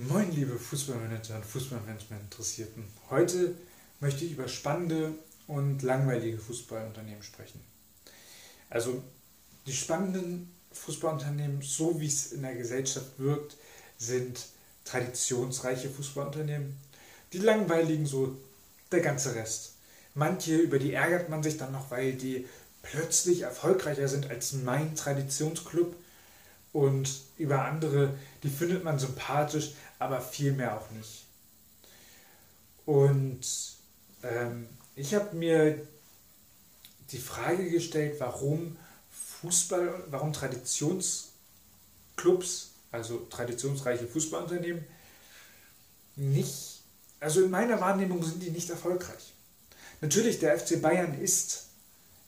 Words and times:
Moin, 0.00 0.30
liebe 0.30 0.56
Fußballmanager 0.56 1.34
und 1.34 1.44
Fußballmanagement-Interessierten. 1.44 2.84
Heute 3.10 3.56
möchte 3.98 4.24
ich 4.24 4.30
über 4.30 4.46
spannende 4.46 5.12
und 5.48 5.82
langweilige 5.82 6.38
Fußballunternehmen 6.38 7.24
sprechen. 7.24 7.60
Also 8.70 9.02
die 9.66 9.72
spannenden 9.72 10.54
Fußballunternehmen, 10.70 11.62
so 11.62 12.00
wie 12.00 12.06
es 12.06 12.30
in 12.30 12.42
der 12.42 12.54
Gesellschaft 12.54 13.18
wirkt, 13.18 13.56
sind 13.98 14.46
traditionsreiche 14.84 15.90
Fußballunternehmen. 15.90 16.76
Die 17.32 17.38
langweiligen, 17.38 18.06
so 18.06 18.36
der 18.92 19.00
ganze 19.00 19.34
Rest. 19.34 19.72
Manche, 20.14 20.58
über 20.58 20.78
die 20.78 20.92
ärgert 20.92 21.28
man 21.28 21.42
sich 21.42 21.56
dann 21.56 21.72
noch, 21.72 21.90
weil 21.90 22.12
die 22.12 22.46
plötzlich 22.82 23.40
erfolgreicher 23.40 24.06
sind 24.06 24.30
als 24.30 24.52
mein 24.52 24.94
Traditionsclub 24.94 25.96
und 26.72 27.10
über 27.38 27.64
andere, 27.64 28.14
die 28.42 28.48
findet 28.48 28.84
man 28.84 28.98
sympathisch, 28.98 29.72
aber 29.98 30.20
viel 30.20 30.52
mehr 30.52 30.78
auch 30.78 30.90
nicht. 30.90 31.26
Und 32.86 33.40
ähm, 34.22 34.68
ich 34.96 35.14
habe 35.14 35.36
mir 35.36 35.86
die 37.10 37.18
Frage 37.18 37.70
gestellt, 37.70 38.16
warum 38.18 38.76
Fußball, 39.40 40.04
warum 40.10 40.32
Traditionsclubs, 40.32 42.70
also 42.90 43.26
traditionsreiche 43.30 44.06
Fußballunternehmen, 44.06 44.84
nicht, 46.16 46.82
also 47.20 47.44
in 47.44 47.50
meiner 47.50 47.80
Wahrnehmung 47.80 48.22
sind 48.22 48.42
die 48.42 48.50
nicht 48.50 48.70
erfolgreich. 48.70 49.34
Natürlich, 50.00 50.38
der 50.38 50.58
FC 50.58 50.80
Bayern 50.80 51.20
ist 51.20 51.66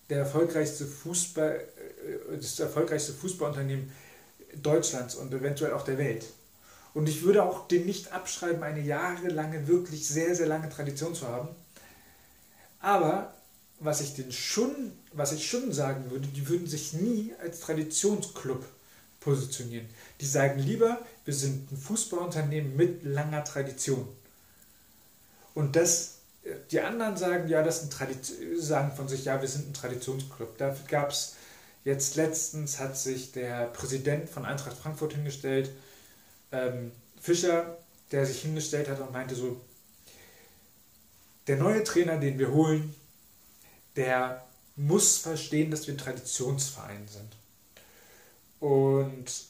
der 0.09 0.19
erfolgreichste 0.19 0.87
Fußball, 0.87 1.57
äh, 1.57 2.37
das 2.37 2.61
erfolgreichste 2.61 3.13
Fußballunternehmen 3.13 3.91
Deutschlands 4.57 5.15
und 5.15 5.33
eventuell 5.33 5.73
auch 5.73 5.85
der 5.85 5.99
Welt. 5.99 6.27
Und 6.93 7.09
ich 7.09 7.23
würde 7.23 7.45
auch 7.45 7.69
dem 7.69 7.87
nicht 7.87 8.13
abschreiben, 8.13 8.63
eine 8.63 8.81
jahrelange, 8.81 9.69
wirklich 9.69 10.07
sehr, 10.09 10.35
sehr 10.35 10.47
lange 10.47 10.69
Tradition 10.69 11.15
zu 11.15 11.29
haben. 11.29 11.49
Aber 12.81 13.35
was 13.79 14.01
ich 14.01 14.15
den 14.15 14.33
schon, 14.33 14.93
was 15.13 15.33
ich 15.33 15.49
schon 15.49 15.73
sagen 15.73 16.11
würde, 16.11 16.29
die 16.29 16.49
würden 16.49 16.67
sich 16.67 16.93
nie 16.93 17.33
als 17.41 17.61
Traditionsclub 17.61 18.65
positionieren. 19.21 19.89
Die 20.21 20.27
sagen 20.27 20.61
lieber, 20.61 20.99
wir 21.25 21.35
sind 21.35 21.71
ein 21.71 21.77
Fußballunternehmen 21.77 22.77
mit 22.77 23.05
langer 23.05 23.45
Tradition. 23.45 24.09
Und 25.55 25.77
das, 25.77 26.19
die 26.71 26.81
anderen 26.81 27.17
sagen, 27.17 27.49
ja, 27.49 27.63
das 27.63 27.81
sind 27.81 27.93
Tradition, 27.93 28.61
sagen 28.61 28.93
von 28.97 29.09
sich, 29.09 29.25
ja, 29.25 29.41
wir 29.41 29.49
sind 29.49 29.69
ein 29.69 29.75
Traditionsclub. 29.75 30.57
Da 30.59 30.75
gab 30.89 31.11
es 31.11 31.37
jetzt 31.85 32.17
letztens 32.17 32.79
hat 32.79 32.97
sich 32.97 33.33
der 33.33 33.67
Präsident 33.67 34.29
von 34.29 34.45
Eintracht 34.45 34.77
Frankfurt 34.77 35.15
hingestellt 35.15 35.71
ähm, 36.53 36.93
Fischer, 37.21 37.79
der 38.11 38.27
sich 38.27 38.43
hingestellt 38.43 38.89
hat 38.89 39.01
und 39.01 39.13
meinte 39.13 39.35
so, 39.35 39.61
der 41.47 41.57
neue 41.57 41.85
Trainer, 41.85 42.19
den 42.19 42.39
wir 42.39 42.51
holen, 42.51 42.95
der 43.97 44.45
muss 44.77 45.19
verstehen, 45.19 45.71
dass 45.71 45.87
wir 45.87 45.95
ein 45.95 45.99
Traditionsverein 45.99 47.07
sind. 47.09 47.37
Und 48.61 49.45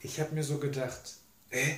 ich 0.00 0.20
habe 0.20 0.34
mir 0.34 0.44
so 0.44 0.58
gedacht, 0.58 1.16
äh, 1.50 1.76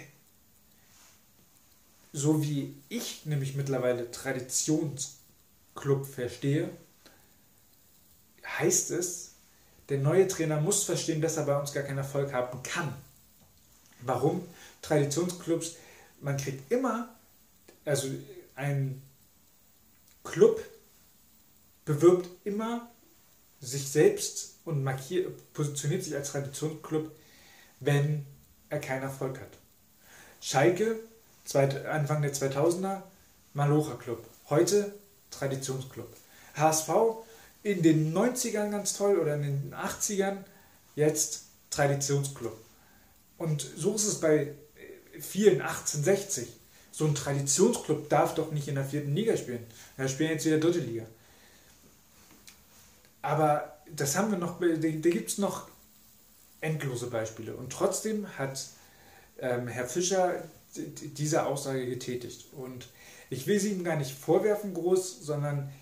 so 2.12 2.42
wie 2.42 2.74
ich 2.88 3.26
nämlich 3.26 3.54
mittlerweile 3.54 4.10
Traditionsclub 4.10 6.06
verstehe, 6.06 6.70
heißt 8.46 8.90
es, 8.92 9.32
der 9.88 9.98
neue 9.98 10.28
Trainer 10.28 10.60
muss 10.60 10.84
verstehen, 10.84 11.20
dass 11.20 11.36
er 11.36 11.44
bei 11.44 11.58
uns 11.58 11.72
gar 11.72 11.82
keinen 11.82 11.98
Erfolg 11.98 12.32
haben 12.32 12.62
kann. 12.62 12.94
Warum? 14.04 14.46
Traditionsclubs, 14.82 15.76
man 16.20 16.36
kriegt 16.36 16.70
immer, 16.70 17.14
also 17.84 18.08
ein 18.54 19.02
Club 20.22 20.62
bewirbt 21.84 22.28
immer 22.44 22.90
sich 23.60 23.88
selbst 23.88 24.56
und 24.64 24.82
markiert, 24.82 25.52
positioniert 25.52 26.02
sich 26.02 26.14
als 26.14 26.30
Traditionsclub, 26.30 27.10
wenn 27.80 28.26
er 28.68 28.80
keinen 28.80 29.02
Erfolg 29.02 29.38
hat. 29.40 29.58
Schalke, 30.40 31.00
Anfang 31.52 32.22
der 32.22 32.34
2000er, 32.34 33.02
Malocha 33.52 33.94
Club. 33.94 34.24
Heute 34.50 34.94
Traditionsclub. 35.30 36.08
HSV 36.56 36.88
in 37.62 37.82
den 37.82 38.14
90ern 38.14 38.70
ganz 38.70 38.96
toll 38.96 39.18
oder 39.18 39.34
in 39.36 39.42
den 39.42 39.74
80ern, 39.74 40.38
jetzt 40.96 41.44
Traditionsclub. 41.70 42.56
Und 43.38 43.66
so 43.76 43.94
ist 43.94 44.06
es 44.06 44.20
bei 44.20 44.54
vielen 45.20 45.60
1860. 45.60 46.48
So 46.90 47.06
ein 47.06 47.14
Traditionsclub 47.14 48.08
darf 48.08 48.34
doch 48.34 48.52
nicht 48.52 48.68
in 48.68 48.76
der 48.76 48.84
vierten 48.84 49.14
Liga 49.14 49.36
spielen. 49.36 49.66
Wir 49.96 50.08
spielen 50.08 50.30
jetzt 50.30 50.44
wieder 50.44 50.58
dritte 50.58 50.78
Liga. 50.78 51.06
Aber 53.22 53.78
das 53.90 54.16
haben 54.16 54.30
wir 54.30 54.38
noch, 54.38 54.60
da, 54.60 54.66
gibt 54.76 55.30
es 55.30 55.38
noch 55.38 55.68
endlose 56.60 57.08
Beispiele. 57.08 57.56
Und 57.56 57.72
trotzdem 57.72 58.38
hat 58.38 58.68
ähm, 59.38 59.66
Herr 59.66 59.86
Fischer 59.86 60.44
diese 60.76 61.46
Aussage 61.46 61.86
getätigt. 61.86 62.52
Und 62.52 62.88
ich 63.30 63.46
will 63.46 63.58
sie 63.58 63.72
ihm 63.72 63.84
gar 63.84 63.96
nicht 63.96 64.16
vorwerfen 64.16 64.74
groß, 64.74 65.20
sondern 65.20 65.72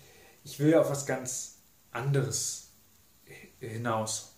ich 0.43 0.59
will 0.59 0.73
auf 0.75 0.89
was 0.89 1.05
ganz 1.05 1.55
anderes 1.91 2.69
hinaus 3.59 4.32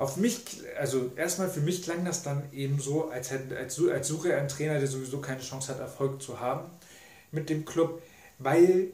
auf 0.00 0.16
mich, 0.16 0.40
also 0.78 1.12
erstmal 1.14 1.50
für 1.50 1.60
mich 1.60 1.82
klang 1.82 2.06
das 2.06 2.22
dann 2.22 2.50
eben 2.54 2.80
so, 2.80 3.10
als, 3.10 3.30
hätte, 3.30 3.54
als, 3.54 3.78
als 3.78 4.08
suche 4.08 4.32
er 4.32 4.38
einen 4.38 4.48
Trainer, 4.48 4.78
der 4.78 4.88
sowieso 4.88 5.20
keine 5.20 5.42
Chance 5.42 5.68
hat, 5.74 5.78
Erfolg 5.78 6.22
zu 6.22 6.40
haben 6.40 6.70
mit 7.32 7.50
dem 7.50 7.66
Club, 7.66 8.02
weil 8.38 8.92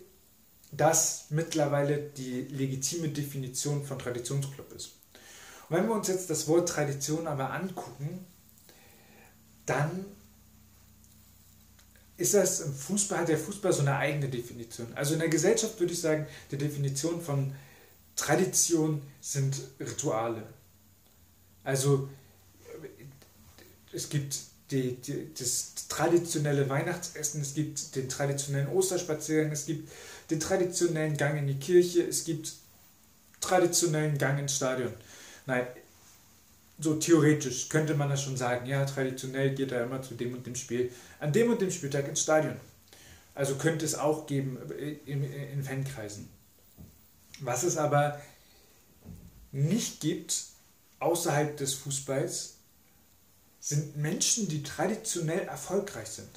das 0.73 1.27
mittlerweile 1.31 1.99
die 1.99 2.41
legitime 2.51 3.11
Definition 3.11 3.85
von 3.85 4.01
Traditionsclub 4.01 4.73
ist. 4.73 4.97
Und 5.69 5.77
wenn 5.77 5.87
wir 5.87 5.95
uns 5.95 6.09
jetzt 6.09 6.29
das 6.29 6.49
Wort 6.49 6.69
Tradition 6.69 7.29
aber 7.29 7.53
angucken, 7.53 8.27
dann 9.65 10.07
ist 12.17 12.35
das 12.35 12.63
im 12.63 12.75
Fußball, 12.75 13.21
hat 13.21 13.29
der 13.29 13.39
Fußball 13.39 13.73
so 13.73 13.83
eine 13.83 13.95
eigene 13.95 14.29
Definition. 14.29 14.89
Also 14.97 15.13
in 15.15 15.21
der 15.21 15.29
Gesellschaft 15.29 15.79
würde 15.79 15.93
ich 15.93 16.01
sagen, 16.01 16.27
die 16.51 16.59
Definition 16.59 17.21
von 17.21 17.55
Tradition 18.17 19.03
sind 19.21 19.57
Rituale. 19.79 20.43
Also 21.67 22.09
es 23.93 24.09
gibt 24.09 24.37
die, 24.71 24.95
die, 24.95 25.35
das 25.37 25.75
traditionelle 25.89 26.69
Weihnachtsessen, 26.69 27.43
es 27.43 27.55
gibt 27.55 27.97
den 27.97 28.09
traditionellen 28.09 28.69
Osterspaziergang, 28.69 29.51
es 29.51 29.67
gibt 29.67 29.91
den 30.31 30.39
traditionellen 30.39 31.17
Gang 31.17 31.37
in 31.39 31.49
die 31.49 31.59
Kirche, 31.59 32.03
es 32.03 32.25
gibt 32.25 32.53
traditionellen 33.41 34.17
Gang 34.17 34.39
ins 34.39 34.55
Stadion. 34.55 34.93
Nein, 35.47 35.67
so 36.79 36.95
theoretisch 36.95 37.69
könnte 37.69 37.95
man 37.95 38.11
das 38.11 38.23
schon 38.23 38.37
sagen, 38.37 38.67
ja, 38.67 38.85
traditionell 38.85 39.53
geht 39.55 39.73
er 39.73 39.85
immer 39.85 40.03
zu 40.03 40.15
dem 40.15 40.35
und 40.35 40.47
dem 40.47 40.55
Spiel, 40.55 40.93
an 41.19 41.33
dem 41.33 41.51
und 41.51 41.61
dem 41.61 41.73
Spieltag 41.73 42.07
ins 42.09 42.23
Stadion. 42.23 42.57
Also 43.35 43.57
könnte 43.57 43.85
es 43.85 43.97
auch 43.97 44.27
geben 44.27 44.57
in, 45.05 45.25
in 45.25 45.65
Fankreisen. 45.65 46.29
Was 47.41 47.65
es 47.65 47.77
aber 47.77 48.21
nicht 49.51 50.01
gibt, 50.01 50.56
außerhalb 50.99 51.57
des 51.57 51.75
Fußballs 51.75 52.55
sind 53.61 53.97
Menschen, 53.97 54.49
die 54.49 54.63
traditionell 54.63 55.41
erfolgreich 55.41 56.09
sind. 56.09 56.29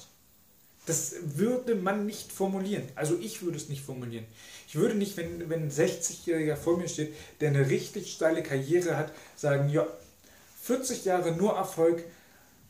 Das 0.86 1.14
würde 1.22 1.74
man 1.74 2.06
nicht 2.06 2.32
formulieren. 2.32 2.88
Also 2.96 3.16
ich 3.20 3.42
würde 3.42 3.56
es 3.56 3.68
nicht 3.68 3.84
formulieren. 3.84 4.26
Ich 4.66 4.74
würde 4.74 4.94
nicht, 4.94 5.16
wenn, 5.16 5.48
wenn 5.48 5.64
ein 5.64 5.70
60-Jähriger 5.70 6.56
vor 6.56 6.76
mir 6.76 6.88
steht, 6.88 7.14
der 7.40 7.50
eine 7.50 7.68
richtig 7.68 8.12
steile 8.12 8.42
Karriere 8.42 8.96
hat, 8.96 9.12
sagen, 9.36 9.68
ja, 9.68 9.86
40 10.62 11.04
Jahre 11.04 11.32
nur 11.32 11.54
Erfolg 11.54 12.04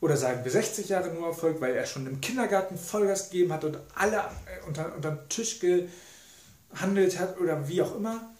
oder 0.01 0.17
sagen 0.17 0.43
wir 0.43 0.51
60 0.51 0.89
Jahre 0.89 1.13
nur 1.13 1.27
Erfolg, 1.27 1.61
weil 1.61 1.75
er 1.75 1.85
schon 1.85 2.07
im 2.07 2.21
Kindergarten 2.21 2.77
Vollgas 2.77 3.29
gegeben 3.29 3.53
hat 3.53 3.63
und 3.63 3.77
alle 3.95 4.17
äh, 4.17 4.67
unter, 4.67 4.95
unter 4.95 5.11
den 5.11 5.29
Tisch 5.29 5.59
gehandelt 5.59 7.19
hat 7.19 7.39
oder 7.39 7.67
wie 7.67 7.81
auch 7.81 7.95
immer 7.95 8.31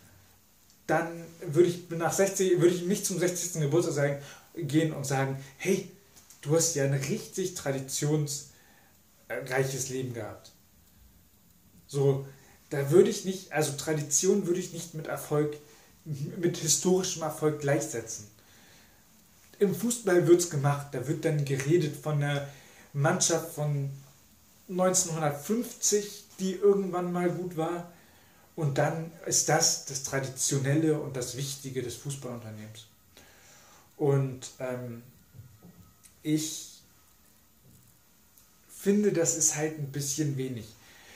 dann 0.92 1.26
würde 1.40 1.70
ich 1.70 1.90
nach 1.90 2.12
60, 2.12 2.60
würde 2.60 2.76
ich 2.76 2.84
nicht 2.84 3.06
zum 3.06 3.18
60. 3.18 3.62
Geburtstag 3.62 3.94
sagen, 3.94 4.22
gehen 4.58 4.92
und 4.92 5.06
sagen, 5.06 5.42
hey, 5.58 5.90
du 6.42 6.56
hast 6.56 6.76
ja 6.76 6.84
ein 6.84 6.94
richtig 6.94 7.54
traditionsreiches 7.54 9.88
Leben 9.90 10.14
gehabt. 10.14 10.52
So, 11.88 12.28
da 12.70 12.92
würde 12.92 13.10
ich 13.10 13.24
nicht, 13.24 13.54
also 13.54 13.72
Tradition 13.78 14.48
würde 14.48 14.60
ich 14.60 14.74
nicht 14.74 14.94
mit 14.94 15.08
Erfolg, 15.08 15.56
mit 16.04 16.58
historischem 16.58 17.22
Erfolg 17.22 17.62
gleichsetzen. 17.62 18.28
Im 19.60 19.74
Fußball 19.74 20.28
wird 20.28 20.42
es 20.42 20.50
gemacht, 20.50 20.88
da 20.92 21.08
wird 21.08 21.24
dann 21.24 21.46
geredet 21.46 21.96
von 21.96 22.22
einer 22.22 22.50
Mannschaft 22.92 23.54
von 23.54 23.90
1950, 24.68 26.26
die 26.40 26.54
irgendwann 26.54 27.14
mal 27.14 27.30
gut 27.30 27.56
war 27.56 27.94
und 28.56 28.78
dann 28.78 29.12
ist 29.26 29.50
das 29.50 29.86
das 29.86 30.04
Traditionelle 30.04 31.00
und 31.00 31.16
das 31.16 31.38
Wichtige 31.38 31.82
des 31.82 31.96
Fußballunternehmens. 31.96 32.88
Und 33.98 34.52
ähm, 34.60 35.04
ich 36.24 36.82
finde, 38.68 39.12
das 39.12 39.38
ist 39.38 39.56
halt 39.56 39.78
ein 39.78 39.92
bisschen 39.92 40.38
wenig. 40.38 40.66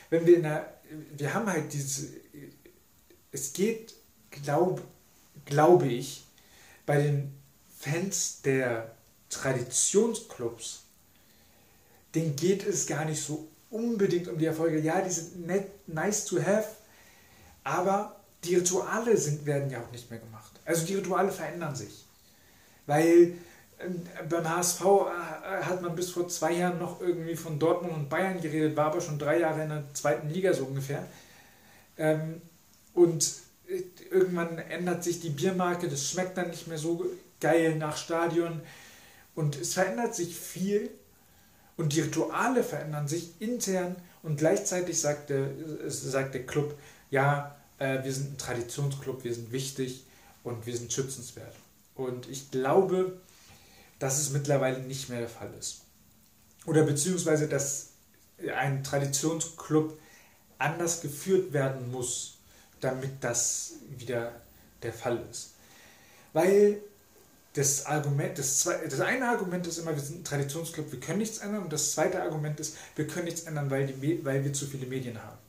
Wenn 0.09 0.25
wir 0.25 0.37
in 0.37 0.43
der, 0.43 0.73
wir 1.17 1.33
haben 1.33 1.47
halt 1.47 1.73
diese, 1.73 2.07
es 3.31 3.53
geht, 3.53 3.93
glaub, 4.29 4.81
glaube 5.45 5.87
ich, 5.87 6.23
bei 6.85 7.01
den 7.01 7.33
Fans 7.77 8.41
der 8.43 8.95
Traditionsclubs, 9.29 10.83
denen 12.13 12.35
geht 12.35 12.65
es 12.65 12.85
gar 12.85 13.05
nicht 13.05 13.21
so 13.21 13.47
unbedingt 13.69 14.27
um 14.27 14.37
die 14.37 14.45
Erfolge. 14.45 14.79
Ja, 14.79 15.01
die 15.01 15.11
sind 15.11 15.45
net, 15.45 15.87
nice 15.87 16.25
to 16.25 16.41
have, 16.41 16.67
aber 17.65 18.15
die 18.45 18.55
Rituale 18.55 19.17
sind, 19.17 19.45
werden 19.45 19.69
ja 19.69 19.81
auch 19.81 19.91
nicht 19.91 20.09
mehr 20.09 20.19
gemacht. 20.19 20.51
Also 20.63 20.85
die 20.85 20.95
Rituale 20.95 21.31
verändern 21.31 21.75
sich. 21.75 22.05
Weil 22.85 23.33
ähm, 23.79 24.03
beim 24.29 24.47
HSV 24.47 24.81
äh, 24.81 25.63
hat 25.63 25.81
man 25.81 25.95
bis 25.95 26.11
vor 26.11 26.27
zwei 26.27 26.53
Jahren 26.53 26.77
noch 26.77 27.01
irgendwie 27.01 27.35
von 27.35 27.57
Dortmund 27.59 27.93
und 27.93 28.09
Bayern 28.09 28.39
geredet, 28.39 28.77
war 28.77 28.85
aber 28.85 29.01
schon 29.01 29.17
drei 29.17 29.39
Jahre 29.39 29.63
in 29.63 29.69
der 29.69 29.83
zweiten 29.93 30.29
Liga 30.29 30.53
so 30.53 30.65
ungefähr. 30.65 31.05
Ähm, 31.97 32.39
und 32.93 33.33
äh, 33.67 33.81
irgendwann 34.11 34.59
ändert 34.59 35.03
sich 35.03 35.19
die 35.19 35.31
Biermarke, 35.31 35.89
das 35.89 36.07
schmeckt 36.07 36.37
dann 36.37 36.51
nicht 36.51 36.67
mehr 36.67 36.77
so 36.77 37.03
geil 37.41 37.75
nach 37.77 37.97
Stadion. 37.97 38.61
Und 39.33 39.59
es 39.59 39.73
verändert 39.73 40.13
sich 40.13 40.37
viel 40.37 40.91
und 41.77 41.93
die 41.93 42.01
Rituale 42.01 42.63
verändern 42.63 43.07
sich 43.07 43.31
intern 43.39 43.95
und 44.21 44.37
gleichzeitig 44.37 45.01
sagt 45.01 45.31
der, 45.31 45.49
sagt 45.87 46.35
der 46.35 46.45
Club, 46.45 46.75
ja, 47.15 47.55
äh, 47.79 48.03
wir 48.03 48.13
sind 48.13 48.33
ein 48.33 48.37
Traditionsclub, 48.37 49.23
wir 49.23 49.33
sind 49.33 49.53
wichtig 49.53 50.03
und 50.43 50.65
wir 50.65 50.75
sind 50.75 50.91
schützenswert. 50.91 51.55
Und 51.95 52.29
ich 52.29 52.51
glaube, 52.51 53.21
dass 53.99 54.19
es 54.19 54.31
mittlerweile 54.31 54.79
nicht 54.79 55.07
mehr 55.07 55.19
der 55.19 55.29
Fall 55.29 55.49
ist. 55.57 55.83
Oder 56.65 56.83
beziehungsweise, 56.83 57.47
dass 57.47 57.91
ein 58.53 58.83
Traditionsclub 58.83 59.97
anders 60.57 60.99
geführt 60.99 61.53
werden 61.53 61.89
muss, 61.89 62.37
damit 62.81 63.23
das 63.23 63.75
wieder 63.97 64.33
der 64.83 64.91
Fall 64.91 65.25
ist. 65.31 65.53
Weil 66.33 66.81
das 67.53 67.85
Argument, 67.85 68.37
das, 68.37 68.59
zwei, 68.59 68.75
das 68.85 68.99
eine 68.99 69.29
Argument 69.29 69.65
ist 69.67 69.77
immer, 69.77 69.95
wir 69.95 70.03
sind 70.03 70.19
ein 70.19 70.23
Traditionsclub, 70.25 70.91
wir 70.91 70.99
können 70.99 71.19
nichts 71.19 71.37
ändern. 71.37 71.63
Und 71.63 71.71
das 71.71 71.93
zweite 71.93 72.21
Argument 72.21 72.59
ist, 72.59 72.75
wir 72.97 73.07
können 73.07 73.25
nichts 73.25 73.43
ändern, 73.43 73.71
weil, 73.71 73.87
die, 73.87 74.25
weil 74.25 74.43
wir 74.43 74.51
zu 74.51 74.67
viele 74.67 74.85
Medien 74.85 75.23
haben. 75.23 75.44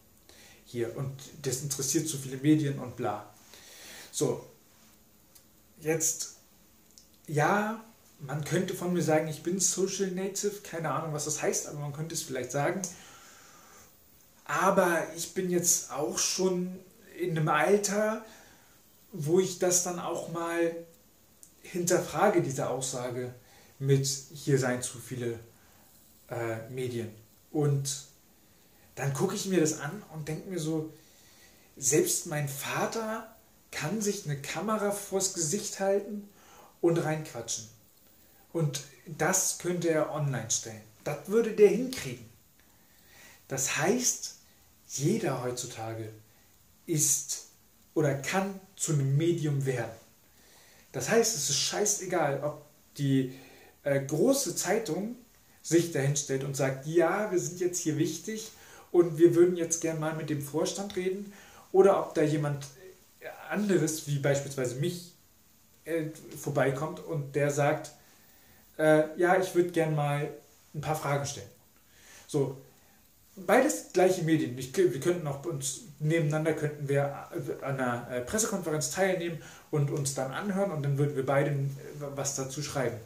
Hier. 0.67 0.95
Und 0.97 1.13
das 1.43 1.63
interessiert 1.63 2.09
zu 2.09 2.19
viele 2.19 2.37
Medien 2.37 2.79
und 2.79 2.97
bla. 2.97 3.33
So. 4.13 4.45
Jetzt, 5.81 6.37
ja, 7.27 7.85
man 8.21 8.45
könnte 8.45 8.75
von 8.75 8.93
mir 8.93 9.03
sagen, 9.03 9.29
ich 9.29 9.43
bin 9.43 9.61
Social 9.61 10.11
Native, 10.11 10.61
keine 10.63 10.91
Ahnung, 10.91 11.13
was 11.13 11.27
das 11.27 11.41
heißt, 11.41 11.69
aber 11.69 11.79
man 11.79 11.93
könnte 11.93 12.15
es 12.15 12.23
vielleicht 12.23 12.51
sagen. 12.51 12.83
Aber 14.45 15.03
ich 15.17 15.35
bin 15.35 15.51
jetzt 15.51 15.91
auch 15.91 16.19
schon 16.19 16.79
in 17.19 17.31
einem 17.31 17.49
Alter, 17.49 18.25
wo 19.13 19.41
ich 19.41 19.59
das 19.59 19.83
dann 19.85 19.99
auch 19.99 20.31
mal 20.33 20.75
hinterfrage, 21.63 22.43
diese 22.43 22.69
Aussage 22.69 23.35
mit 23.79 24.07
hier 24.07 24.59
seien 24.59 24.83
zu 24.83 24.99
viele 24.99 25.39
äh, 26.29 26.69
Medien. 26.71 27.11
Und 27.51 28.07
dann 28.97 29.15
gucke 29.15 29.37
ich 29.37 29.47
mir 29.47 29.61
das 29.61 29.79
an 29.81 30.03
und 30.13 30.27
denke 30.27 30.51
mir 30.51 30.59
so, 30.59 30.93
selbst 31.77 32.27
mein 32.27 32.49
Vater 32.49 33.35
kann 33.71 34.01
sich 34.01 34.25
eine 34.25 34.41
Kamera 34.41 34.91
vors 34.91 35.35
Gesicht 35.35 35.81
halten 35.81 36.29
und 36.81 36.99
reinquatschen. 36.99 37.69
Und 38.53 38.81
das 39.07 39.59
könnte 39.59 39.91
er 39.91 40.13
online 40.13 40.51
stellen. 40.51 40.81
Das 41.05 41.29
würde 41.29 41.53
der 41.53 41.69
hinkriegen. 41.69 42.27
Das 43.49 43.77
heißt, 43.77 44.37
jeder 44.89 45.45
heutzutage 45.45 46.11
ist 46.87 47.49
oder 47.95 48.15
kann 48.15 48.59
zu 48.77 48.93
einem 48.93 49.17
Medium 49.17 49.67
werden. 49.67 49.95
Das 50.93 51.11
heißt, 51.11 51.37
es 51.37 51.51
ist 51.51 51.59
scheißegal, 51.59 52.43
ob 52.43 52.65
die 52.97 53.35
äh, 53.83 54.01
große 54.01 54.57
Zeitung 54.57 55.17
sich 55.63 55.93
dahin 55.93 56.17
stellt 56.17 56.45
und 56.45 56.57
sagt, 56.57 56.87
ja, 56.87 57.31
wir 57.31 57.39
sind 57.39 57.61
jetzt 57.61 57.79
hier 57.81 57.99
wichtig 57.99 58.53
und 58.97 59.19
wir 59.19 59.35
würden 59.35 59.57
jetzt 59.57 59.81
gerne 59.81 60.01
mal 60.01 60.15
mit 60.15 60.31
dem 60.31 60.43
Vorstand 60.43 60.97
reden, 60.97 61.33
oder 61.73 62.01
ob 62.01 62.15
da 62.15 62.23
jemand 62.23 62.67
anderes, 63.51 64.07
wie 64.07 64.19
beispielsweise 64.19 64.77
mich, 64.77 65.13
äh, 65.85 66.07
vorbeikommt 66.37 67.01
und 67.01 67.35
der 67.35 67.51
sagt, 67.51 67.93
äh, 68.79 69.05
ja, 69.17 69.39
ich 69.41 69.55
würde 69.55 69.71
gerne 69.71 69.95
mal 69.95 70.29
ein 70.75 70.81
paar 70.81 70.97
Fragen 70.97 71.25
stellen. 71.27 71.49
So, 72.27 72.57
beides 73.37 73.93
gleiche 73.93 74.23
Medien. 74.23 74.59
Ich, 74.59 74.77
wir 74.77 75.01
könnten 75.01 75.27
auch 75.27 75.45
uns 75.45 75.83
nebeneinander 75.99 76.53
könnten 76.53 76.89
wir 76.89 77.15
an 77.63 77.81
einer 77.81 78.11
äh, 78.11 78.21
Pressekonferenz 78.21 78.91
teilnehmen 78.91 79.39
und 79.71 79.91
uns 79.91 80.15
dann 80.15 80.33
anhören 80.33 80.73
und 80.73 80.83
dann 80.83 80.99
würden 80.99 81.17
wir 81.17 81.25
beide 81.25 81.51
äh, 81.51 81.67
was 82.15 82.37
dazu 82.37 82.63
schreiben. 82.63 82.97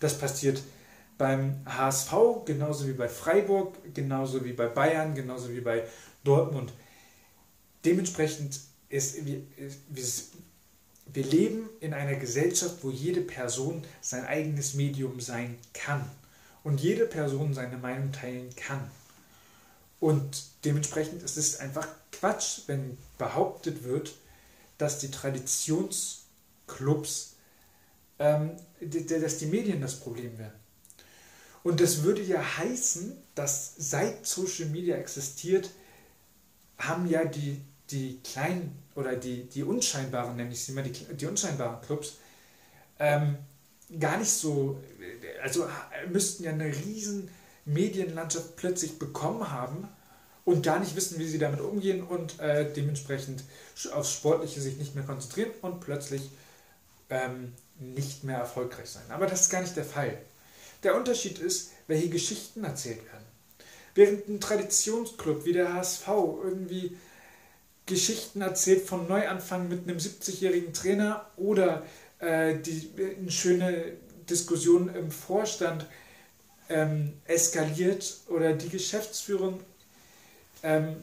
Das 0.00 0.18
passiert 0.18 0.60
beim 1.18 1.60
HSV 1.66 2.12
genauso 2.44 2.88
wie 2.88 2.92
bei 2.92 3.08
Freiburg, 3.08 3.76
genauso 3.94 4.44
wie 4.44 4.52
bei 4.52 4.66
Bayern, 4.66 5.14
genauso 5.14 5.50
wie 5.50 5.60
bei 5.60 5.84
Dortmund. 6.24 6.72
Dementsprechend 7.84 8.58
ist, 8.88 9.24
wir, 9.26 9.42
wir, 9.88 10.04
wir 11.12 11.24
leben 11.24 11.68
in 11.80 11.94
einer 11.94 12.14
Gesellschaft, 12.14 12.78
wo 12.82 12.90
jede 12.90 13.20
Person 13.20 13.84
sein 14.00 14.24
eigenes 14.24 14.74
Medium 14.74 15.20
sein 15.20 15.58
kann 15.72 16.10
und 16.62 16.80
jede 16.80 17.06
Person 17.06 17.54
seine 17.54 17.76
Meinung 17.76 18.10
teilen 18.10 18.50
kann. 18.56 18.90
Und 20.00 20.42
dementsprechend 20.64 21.22
ist 21.22 21.36
es 21.36 21.60
einfach 21.60 21.86
Quatsch, 22.12 22.62
wenn 22.66 22.98
behauptet 23.18 23.84
wird, 23.84 24.14
dass 24.78 24.98
die 24.98 25.10
Traditionsclubs, 25.10 27.34
ähm, 28.18 28.56
dass 28.80 29.38
die 29.38 29.46
Medien 29.46 29.80
das 29.80 30.00
Problem 30.00 30.36
wären. 30.38 30.63
Und 31.64 31.80
das 31.80 32.04
würde 32.04 32.22
ja 32.22 32.40
heißen, 32.58 33.16
dass 33.34 33.74
seit 33.76 34.26
Social 34.26 34.68
Media 34.68 34.96
existiert, 34.96 35.70
haben 36.78 37.08
ja 37.08 37.24
die, 37.24 37.60
die 37.90 38.20
kleinen 38.22 38.78
oder 38.94 39.16
die, 39.16 39.44
die 39.48 39.64
unscheinbaren, 39.64 40.36
nenne 40.36 40.52
ich 40.52 40.62
sie 40.62 40.72
mal, 40.72 40.84
die, 40.84 40.92
die 40.92 41.26
unscheinbaren 41.26 41.80
Clubs, 41.80 42.18
ähm, 42.98 43.38
gar 43.98 44.18
nicht 44.18 44.30
so, 44.30 44.78
also 45.42 45.66
müssten 46.12 46.44
ja 46.44 46.52
eine 46.52 46.66
riesen 46.66 47.30
Medienlandschaft 47.64 48.56
plötzlich 48.56 48.98
bekommen 48.98 49.50
haben 49.50 49.88
und 50.44 50.62
gar 50.62 50.78
nicht 50.78 50.94
wissen, 50.96 51.18
wie 51.18 51.26
sie 51.26 51.38
damit 51.38 51.60
umgehen 51.60 52.02
und 52.02 52.38
äh, 52.40 52.70
dementsprechend 52.72 53.42
aufs 53.92 54.12
Sportliche 54.12 54.60
sich 54.60 54.76
nicht 54.76 54.94
mehr 54.94 55.04
konzentrieren 55.04 55.50
und 55.62 55.80
plötzlich 55.80 56.30
ähm, 57.08 57.54
nicht 57.78 58.22
mehr 58.22 58.38
erfolgreich 58.38 58.90
sein. 58.90 59.04
Aber 59.08 59.26
das 59.26 59.42
ist 59.42 59.50
gar 59.50 59.62
nicht 59.62 59.76
der 59.76 59.86
Fall. 59.86 60.18
Der 60.84 60.94
Unterschied 60.94 61.38
ist, 61.38 61.72
welche 61.86 62.10
Geschichten 62.10 62.62
erzählt 62.62 63.04
werden. 63.06 63.24
Während 63.94 64.28
ein 64.28 64.40
Traditionsclub 64.40 65.44
wie 65.44 65.52
der 65.52 65.74
HSV 65.74 66.08
irgendwie 66.08 66.96
Geschichten 67.86 68.40
erzählt 68.40 68.86
von 68.86 69.08
Neuanfang 69.08 69.68
mit 69.68 69.88
einem 69.88 69.98
70-jährigen 69.98 70.72
Trainer 70.72 71.26
oder 71.36 71.84
äh, 72.18 72.56
die, 72.58 72.90
eine 73.18 73.30
schöne 73.30 73.92
Diskussion 74.28 74.94
im 74.94 75.10
Vorstand 75.10 75.86
ähm, 76.68 77.12
eskaliert 77.26 78.20
oder 78.28 78.54
die 78.54 78.70
Geschäftsführung 78.70 79.60
ähm, 80.62 80.96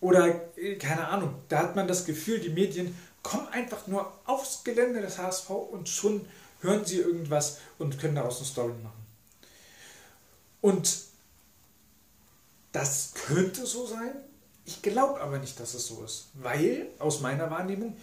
oder 0.00 0.40
äh, 0.56 0.76
keine 0.76 1.08
Ahnung, 1.08 1.34
da 1.48 1.58
hat 1.58 1.76
man 1.76 1.88
das 1.88 2.04
Gefühl, 2.04 2.38
die 2.38 2.50
Medien 2.50 2.96
kommen 3.22 3.48
einfach 3.48 3.86
nur 3.86 4.12
aufs 4.24 4.64
Gelände 4.64 5.00
des 5.00 5.18
HSV 5.18 5.50
und 5.50 5.88
schon 5.88 6.24
hören 6.60 6.84
sie 6.84 6.98
irgendwas 6.98 7.58
und 7.78 7.98
können 7.98 8.14
daraus 8.14 8.38
eine 8.38 8.46
Story 8.46 8.74
machen. 8.82 9.06
Und 10.60 11.04
das 12.72 13.12
könnte 13.26 13.66
so 13.66 13.86
sein. 13.86 14.12
Ich 14.64 14.82
glaube 14.82 15.20
aber 15.20 15.38
nicht, 15.38 15.58
dass 15.58 15.74
es 15.74 15.86
so 15.86 16.04
ist, 16.04 16.28
weil 16.34 16.86
aus 16.98 17.20
meiner 17.20 17.50
Wahrnehmung 17.50 17.96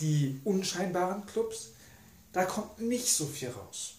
die 0.00 0.40
unscheinbaren 0.44 1.26
Clubs, 1.26 1.70
da 2.32 2.44
kommt 2.44 2.80
nicht 2.80 3.12
so 3.12 3.26
viel 3.26 3.50
raus. 3.50 3.94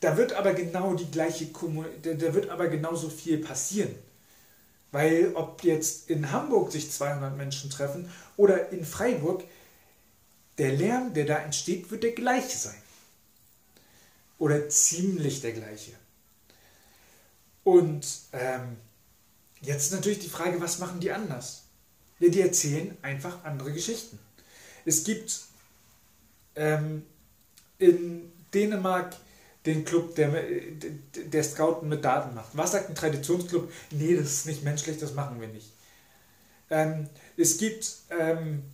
Da 0.00 0.16
wird 0.16 0.32
aber 0.32 0.52
genau 0.52 0.94
die 0.94 1.10
gleiche 1.10 1.46
da 2.02 2.34
wird 2.34 2.48
aber 2.48 2.68
genauso 2.68 3.08
viel 3.08 3.38
passieren. 3.38 3.94
Weil 4.90 5.32
ob 5.34 5.62
jetzt 5.62 6.10
in 6.10 6.32
Hamburg 6.32 6.72
sich 6.72 6.90
200 6.90 7.36
Menschen 7.36 7.70
treffen 7.70 8.10
oder 8.36 8.70
in 8.70 8.84
Freiburg, 8.84 9.44
der 10.58 10.72
Lärm, 10.72 11.14
der 11.14 11.24
da 11.24 11.38
entsteht, 11.38 11.90
wird 11.90 12.02
der 12.02 12.12
gleiche 12.12 12.58
sein. 12.58 12.82
Oder 14.42 14.68
ziemlich 14.68 15.40
der 15.40 15.52
gleiche. 15.52 15.92
Und 17.62 18.04
ähm, 18.32 18.76
jetzt 19.60 19.84
ist 19.84 19.92
natürlich 19.92 20.18
die 20.18 20.28
Frage, 20.28 20.60
was 20.60 20.80
machen 20.80 20.98
die 20.98 21.12
anders? 21.12 21.62
Ja, 22.18 22.28
die 22.28 22.40
erzählen 22.40 22.98
einfach 23.02 23.44
andere 23.44 23.72
Geschichten. 23.72 24.18
Es 24.84 25.04
gibt 25.04 25.42
ähm, 26.56 27.06
in 27.78 28.32
Dänemark 28.52 29.14
den 29.64 29.84
Club, 29.84 30.16
der, 30.16 30.34
der 31.14 31.44
Scouten 31.44 31.88
mit 31.88 32.04
Daten 32.04 32.34
macht? 32.34 32.48
Was 32.54 32.72
sagt 32.72 32.88
ein 32.88 32.96
Traditionsclub? 32.96 33.72
Nee, 33.92 34.16
das 34.16 34.26
ist 34.26 34.46
nicht 34.46 34.64
menschlich, 34.64 34.98
das 34.98 35.14
machen 35.14 35.40
wir 35.40 35.46
nicht. 35.46 35.70
Ähm, 36.68 37.08
es, 37.36 37.58
gibt, 37.58 37.92
ähm, 38.10 38.64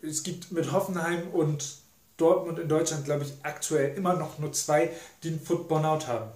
es 0.00 0.22
gibt 0.22 0.52
mit 0.52 0.70
Hoffenheim 0.70 1.26
und 1.30 1.84
Dortmund 2.16 2.58
in 2.58 2.68
Deutschland, 2.68 3.04
glaube 3.04 3.24
ich, 3.24 3.34
aktuell 3.42 3.96
immer 3.96 4.14
noch 4.14 4.38
nur 4.38 4.52
zwei, 4.52 4.90
die 5.22 5.28
einen 5.28 5.40
Foot 5.40 5.68
Burnout 5.68 6.06
haben. 6.06 6.30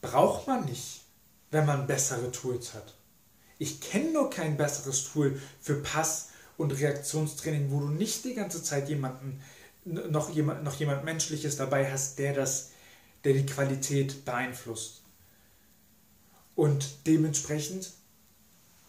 Braucht 0.00 0.46
man 0.46 0.64
nicht, 0.64 1.02
wenn 1.50 1.66
man 1.66 1.86
bessere 1.86 2.30
Tools 2.32 2.74
hat. 2.74 2.94
Ich 3.58 3.80
kenne 3.80 4.12
nur 4.12 4.30
kein 4.30 4.56
besseres 4.56 5.10
Tool 5.10 5.40
für 5.60 5.76
Pass- 5.82 6.30
und 6.56 6.72
Reaktionstraining, 6.72 7.70
wo 7.70 7.80
du 7.80 7.88
nicht 7.88 8.24
die 8.24 8.34
ganze 8.34 8.62
Zeit 8.62 8.88
jemanden, 8.88 9.42
noch 9.84 10.30
jemand, 10.30 10.64
noch 10.64 10.74
jemand 10.74 11.04
Menschliches 11.04 11.56
dabei 11.56 11.90
hast, 11.90 12.18
der 12.18 12.34
das, 12.34 12.70
der 13.24 13.34
die 13.34 13.46
Qualität 13.46 14.24
beeinflusst. 14.24 15.02
Und 16.54 17.06
dementsprechend 17.06 17.90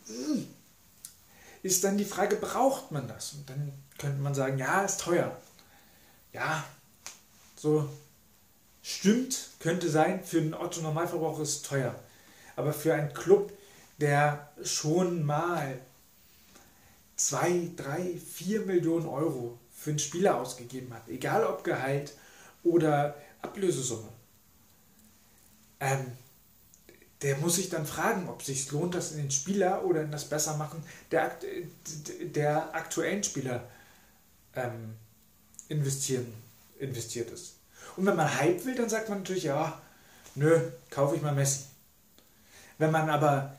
hm, 0.08 0.48
ist 1.64 1.84
dann 1.84 1.98
die 1.98 2.06
Frage, 2.06 2.38
braucht 2.38 2.92
man 2.92 3.08
das? 3.08 3.34
Und 3.34 3.50
dann 3.50 3.74
könnte 3.98 4.22
man 4.22 4.34
sagen, 4.34 4.58
ja, 4.58 4.84
ist 4.84 5.02
teuer. 5.02 5.36
Ja, 6.34 6.64
so 7.56 7.90
stimmt, 8.82 9.50
könnte 9.60 9.90
sein, 9.90 10.24
für 10.24 10.40
einen 10.40 10.54
Otto 10.54 10.82
Normalverbraucher 10.82 11.44
ist 11.44 11.50
es 11.50 11.62
teuer. 11.64 11.96
Aber 12.56 12.74
für 12.74 12.94
einen 12.94 13.14
Club, 13.14 13.52
der 13.98 14.52
schon 14.64 15.26
mal 15.26 15.80
2, 17.16 17.72
3, 17.76 18.18
4 18.18 18.62
Millionen 18.62 19.08
Euro 19.08 19.60
für 19.72 19.92
einen 19.92 20.00
Spieler 20.00 20.38
ausgegeben 20.38 20.94
hat, 20.94 21.08
egal 21.10 21.44
ob 21.44 21.64
Gehalt 21.64 22.14
oder 22.64 23.16
Ablösesumme, 23.42 24.10
ähm, 25.80 26.12
der 27.22 27.38
muss 27.38 27.56
sich 27.56 27.70
dann 27.70 27.86
fragen, 27.86 28.30
ob 28.30 28.44
sich 28.44 28.72
lohnt, 28.72 28.94
das 28.94 29.12
in 29.12 29.18
den 29.18 29.32
Spieler 29.32 29.84
oder 29.84 30.04
in 30.04 30.12
das 30.12 30.26
Bessermachen 30.26 30.84
der, 31.12 31.38
der 32.22 32.76
aktuellen 32.76 33.24
Spieler 33.24 33.68
ähm, 34.56 34.96
investieren, 35.70 36.32
investiert 36.80 37.32
ist. 37.32 37.56
Und 37.96 38.06
wenn 38.06 38.16
man 38.16 38.38
Hype 38.38 38.66
will, 38.66 38.76
dann 38.76 38.90
sagt 38.90 39.10
man 39.10 39.20
natürlich, 39.20 39.46
ja, 39.46 39.82
nö, 40.36 40.60
kaufe 40.90 41.16
ich 41.16 41.22
mal 41.22 41.34
Messi. 41.34 41.66
Wenn 42.78 42.92
man 42.92 43.10
aber 43.10 43.58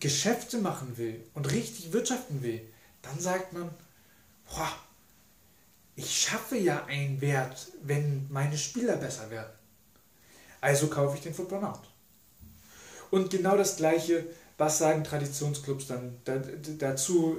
Geschäfte 0.00 0.58
machen 0.58 0.96
will 0.96 1.22
und 1.34 1.52
richtig 1.52 1.92
wirtschaften 1.92 2.42
will, 2.42 2.60
dann 3.02 3.20
sagt 3.20 3.52
man, 3.52 3.70
boah, 4.48 4.72
ich 5.94 6.22
schaffe 6.22 6.56
ja 6.56 6.84
einen 6.86 7.20
Wert, 7.20 7.68
wenn 7.82 8.26
meine 8.30 8.58
Spieler 8.58 8.96
besser 8.96 9.30
werden. 9.30 9.52
Also 10.60 10.88
kaufe 10.88 11.16
ich 11.16 11.22
den 11.22 11.34
Football 11.34 11.64
Out. 11.64 11.88
Und 13.10 13.30
genau 13.30 13.56
das 13.56 13.76
Gleiche, 13.76 14.24
was 14.58 14.78
sagen 14.78 15.04
Traditionsclubs 15.04 15.86
dann 15.86 16.16
dazu, 16.78 17.36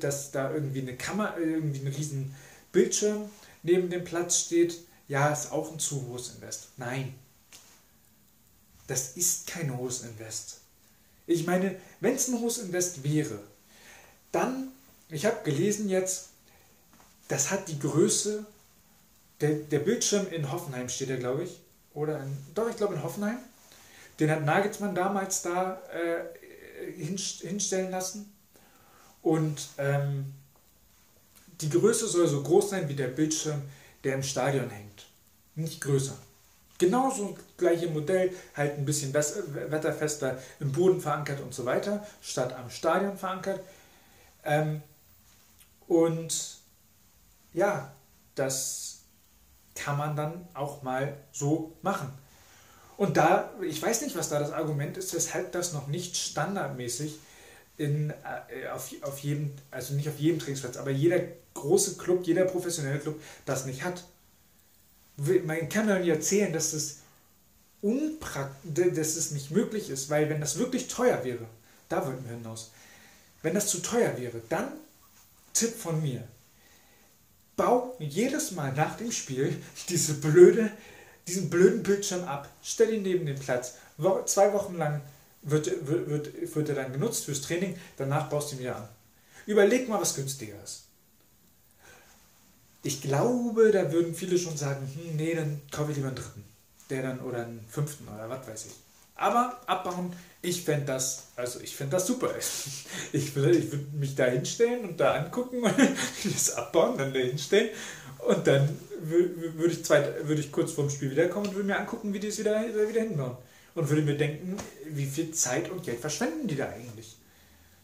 dass 0.00 0.30
da 0.30 0.52
irgendwie 0.52 0.80
eine 0.80 0.96
Kammer, 0.96 1.36
irgendwie 1.38 1.80
ein 1.80 1.92
riesen 1.92 2.34
Bildschirm 2.72 3.28
neben 3.62 3.90
dem 3.90 4.04
Platz 4.04 4.40
steht. 4.40 4.78
Ja, 5.08 5.32
ist 5.32 5.52
auch 5.52 5.72
ein 5.72 5.78
zu 5.78 6.06
hohes 6.06 6.34
Invest. 6.34 6.68
Nein, 6.76 7.14
das 8.86 9.16
ist 9.16 9.46
kein 9.46 9.76
hohes 9.76 10.02
Invest. 10.02 10.60
Ich 11.26 11.46
meine, 11.46 11.76
wenn 12.00 12.14
es 12.14 12.28
ein 12.28 12.40
hohes 12.40 12.58
Invest 12.58 13.04
wäre, 13.04 13.38
dann, 14.32 14.68
ich 15.08 15.26
habe 15.26 15.42
gelesen 15.44 15.88
jetzt, 15.88 16.28
das 17.28 17.50
hat 17.50 17.68
die 17.68 17.78
Größe, 17.78 18.44
der, 19.40 19.54
der 19.54 19.80
Bildschirm 19.80 20.28
in 20.28 20.50
Hoffenheim 20.50 20.88
steht 20.88 21.10
er, 21.10 21.16
glaube 21.16 21.44
ich, 21.44 21.60
oder 21.94 22.22
in, 22.22 22.36
doch, 22.54 22.68
ich 22.68 22.76
glaube 22.76 22.94
in 22.94 23.02
Hoffenheim, 23.02 23.38
den 24.20 24.30
hat 24.30 24.44
Nagelsmann 24.44 24.94
damals 24.94 25.42
da 25.42 25.80
äh, 25.92 26.92
hinstellen 26.92 27.90
lassen 27.90 28.32
und 29.22 29.68
ähm, 29.78 30.32
die 31.62 31.70
Größe 31.70 32.06
soll 32.08 32.26
so 32.26 32.42
groß 32.42 32.70
sein 32.70 32.88
wie 32.88 32.94
der 32.94 33.08
Bildschirm, 33.08 33.62
der 34.04 34.14
im 34.14 34.22
Stadion 34.22 34.70
hängt, 34.70 35.06
nicht 35.54 35.80
größer. 35.80 36.16
Genauso 36.78 37.36
gleiche 37.56 37.86
Modell, 37.86 38.32
halt 38.56 38.76
ein 38.76 38.84
bisschen 38.84 39.12
besser, 39.12 39.42
wetterfester 39.70 40.38
im 40.58 40.72
Boden 40.72 41.00
verankert 41.00 41.40
und 41.40 41.54
so 41.54 41.64
weiter, 41.64 42.04
statt 42.20 42.52
am 42.54 42.70
Stadion 42.70 43.16
verankert. 43.16 43.60
Ähm, 44.44 44.82
und 45.86 46.58
ja, 47.52 47.92
das 48.34 49.00
kann 49.74 49.96
man 49.96 50.16
dann 50.16 50.48
auch 50.54 50.82
mal 50.82 51.16
so 51.32 51.72
machen. 51.82 52.12
Und 52.96 53.16
da, 53.16 53.50
ich 53.62 53.80
weiß 53.80 54.02
nicht, 54.02 54.16
was 54.16 54.28
da 54.28 54.38
das 54.38 54.52
Argument 54.52 54.96
ist, 54.96 55.14
weshalb 55.14 55.52
das 55.52 55.72
noch 55.72 55.86
nicht 55.86 56.16
standardmäßig 56.16 57.18
in, 57.78 58.10
äh, 58.10 58.68
auf, 58.68 58.92
auf 59.02 59.18
jedem, 59.20 59.52
also 59.70 59.94
nicht 59.94 60.08
auf 60.08 60.18
jedem 60.18 60.38
Trainingsplatz, 60.38 60.76
aber 60.76 60.90
jeder 60.90 61.20
große 61.54 61.96
Club, 61.96 62.26
jeder 62.26 62.44
professionelle 62.44 62.98
Club 62.98 63.20
das 63.44 63.66
nicht 63.66 63.84
hat. 63.84 64.04
Man 65.16 65.68
kann 65.68 65.86
mir 65.86 65.98
nicht 65.98 66.08
erzählen, 66.08 66.52
dass 66.52 66.72
das, 66.72 66.98
dass 67.82 69.16
es 69.16 69.30
nicht 69.32 69.50
möglich 69.50 69.90
ist, 69.90 70.10
weil 70.10 70.28
wenn 70.28 70.40
das 70.40 70.58
wirklich 70.58 70.88
teuer 70.88 71.24
wäre, 71.24 71.46
da 71.88 72.06
wollten 72.06 72.24
wir 72.24 72.36
hinaus, 72.36 72.72
wenn 73.42 73.54
das 73.54 73.66
zu 73.66 73.80
teuer 73.80 74.16
wäre, 74.18 74.40
dann 74.48 74.68
Tipp 75.52 75.76
von 75.76 76.00
mir, 76.00 76.26
bau 77.56 77.94
jedes 77.98 78.52
Mal 78.52 78.72
nach 78.72 78.96
dem 78.96 79.12
Spiel 79.12 79.60
diese 79.88 80.14
blöde, 80.14 80.70
diesen 81.26 81.50
blöden 81.50 81.82
Bildschirm 81.82 82.24
ab, 82.24 82.48
stell 82.62 82.94
ihn 82.94 83.02
neben 83.02 83.26
den 83.26 83.38
Platz, 83.38 83.74
zwei 84.26 84.52
Wochen 84.52 84.76
lang 84.76 85.02
wird, 85.42 85.86
wird, 85.86 86.08
wird, 86.08 86.54
wird 86.54 86.68
er 86.68 86.74
dann 86.74 86.92
genutzt 86.92 87.24
fürs 87.24 87.42
Training, 87.42 87.76
danach 87.96 88.28
baust 88.28 88.50
du 88.50 88.56
ihn 88.56 88.60
wieder 88.60 88.76
an. 88.76 88.88
Überleg 89.46 89.88
mal, 89.88 90.00
was 90.00 90.14
günstiger 90.14 90.62
ist. 90.62 90.84
Ich 92.82 93.00
glaube, 93.00 93.70
da 93.70 93.92
würden 93.92 94.14
viele 94.14 94.38
schon 94.38 94.56
sagen, 94.56 94.90
hm, 94.94 95.16
nee, 95.16 95.34
dann 95.34 95.60
kaufe 95.70 95.90
ich 95.90 95.96
lieber 95.96 96.08
einen 96.08 96.16
dritten. 96.16 96.44
Der 96.90 97.02
dann 97.02 97.20
oder 97.20 97.44
einen 97.44 97.64
fünften 97.68 98.08
oder 98.08 98.28
was 98.28 98.46
weiß 98.46 98.66
ich. 98.66 98.72
Aber 99.14 99.60
abbauen, 99.66 100.12
ich 100.40 100.62
fände 100.64 100.86
das, 100.86 101.28
also 101.36 101.60
ich 101.60 101.76
fände 101.76 101.92
das 101.92 102.06
super. 102.06 102.30
Ich 103.12 103.34
würde 103.36 103.56
ich 103.56 103.70
würd 103.70 103.92
mich 103.92 104.14
da 104.14 104.24
hinstellen 104.24 104.84
und 104.84 104.98
da 104.98 105.14
angucken 105.14 105.62
und 105.62 105.74
das 106.24 106.54
abbauen, 106.54 106.98
dann 106.98 107.12
da 107.12 107.20
hinstellen 107.20 107.70
und 108.26 108.46
dann 108.46 108.68
würde 109.00 109.72
ich, 109.72 109.88
würd 109.88 110.38
ich 110.38 110.52
kurz 110.52 110.72
vorm 110.72 110.90
Spiel 110.90 111.10
wiederkommen 111.10 111.48
und 111.48 111.54
würde 111.54 111.66
mir 111.66 111.78
angucken, 111.78 112.14
wie 112.14 112.20
die 112.20 112.28
es 112.28 112.38
wieder, 112.38 112.62
wieder 112.62 113.02
hinbauen. 113.02 113.36
Und 113.74 113.88
würde 113.88 114.02
mir 114.02 114.16
denken, 114.16 114.56
wie 114.90 115.06
viel 115.06 115.32
Zeit 115.32 115.70
und 115.70 115.82
Geld 115.82 116.00
verschwenden 116.00 116.46
die 116.46 116.56
da 116.56 116.68
eigentlich? 116.68 117.16